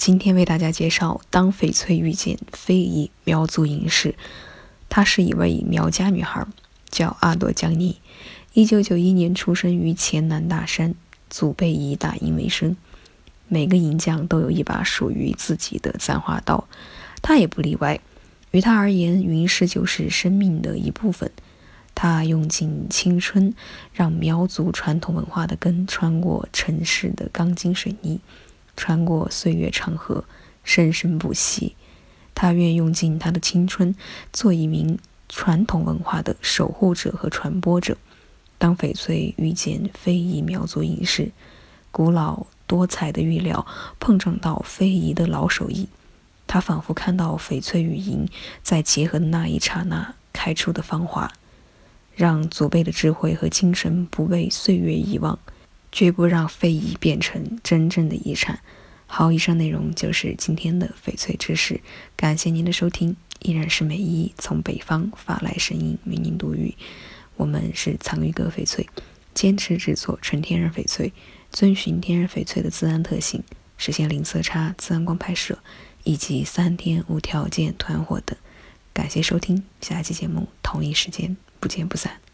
[0.00, 4.12] 今天为大家介绍《当翡翠遇见非遗苗族隐士》。
[4.88, 6.46] 她是一位苗家女孩，
[6.88, 8.00] 叫阿朵江妮。
[8.54, 10.94] 一九九一年出生于黔南大山，
[11.28, 12.78] 祖辈以打银为生。
[13.46, 16.66] 每个银匠都有一把属于自己的簪花刀，
[17.20, 18.00] 她也不例外。
[18.52, 21.30] 于她而言，云饰就是生命的一部分。
[21.94, 23.52] 她用尽青春，
[23.92, 28.18] 让苗族传统文化的根穿过城市的钢筋水泥。
[28.80, 30.24] 穿过岁月长河，
[30.64, 31.76] 生生不息。
[32.34, 33.94] 他愿用尽他的青春，
[34.32, 34.98] 做一名
[35.28, 37.98] 传统文化的守护者和传播者。
[38.56, 41.30] 当翡翠遇见非遗苗族影视，
[41.90, 43.66] 古老多彩的玉料
[43.98, 45.86] 碰撞到非遗的老手艺，
[46.46, 48.26] 他仿佛看到翡翠与银
[48.62, 51.30] 在结合的那一刹那开出的芳华，
[52.14, 55.38] 让祖辈的智慧和精神不被岁月遗忘。
[55.92, 58.60] 绝不让非遗变成真正的遗产。
[59.06, 61.80] 好，以上内容就是今天的翡翠知识，
[62.16, 63.16] 感谢您的收听。
[63.40, 66.74] 依然是美伊从北方发来声音为您读语。
[67.36, 68.86] 我们是藏玉阁翡翠，
[69.32, 71.12] 坚持制作纯天然翡翠，
[71.50, 73.42] 遵循天然翡翠的自然特性，
[73.78, 75.58] 实现零色差、自然光拍摄
[76.04, 78.36] 以及三天无条件团伙等。
[78.92, 82.29] 感谢收听，下期节目同一时间不见不散。